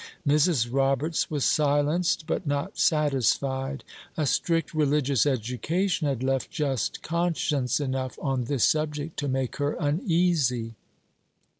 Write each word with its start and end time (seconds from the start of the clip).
Mrs. 0.27 0.67
Roberts 0.73 1.29
was 1.29 1.45
silenced, 1.45 2.25
but 2.25 2.47
not 2.47 2.75
satisfied. 2.79 3.83
A 4.17 4.25
strict 4.25 4.73
religious 4.73 5.27
education 5.27 6.07
had 6.07 6.23
left 6.23 6.49
just 6.49 7.03
conscience 7.03 7.79
enough 7.79 8.17
on 8.19 8.45
this 8.45 8.63
subject 8.63 9.15
to 9.19 9.27
make 9.27 9.57
her 9.57 9.73
uneasy. 9.79 10.73